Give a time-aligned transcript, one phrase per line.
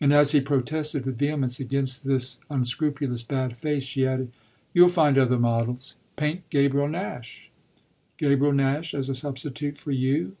[0.00, 4.30] And as he protested with vehemence against this unscrupulous bad faith she added:
[4.72, 5.96] "You'll find other models.
[6.14, 7.50] Paint Gabriel Nash."
[8.16, 10.36] "Gabriel Nash as a substitute for you?"